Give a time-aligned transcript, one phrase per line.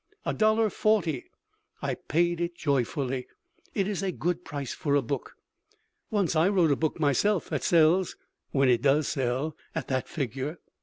[0.25, 1.25] "A dollar forty."
[1.79, 3.27] I paid it joyfully.
[3.75, 5.35] It is a good price for a book.
[6.09, 8.15] Once I wrote a book myself that sells
[8.49, 10.57] (when it does sell) at that figure.